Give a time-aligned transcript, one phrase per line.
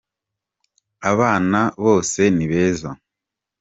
[1.11, 2.89] Abana bose ni beza.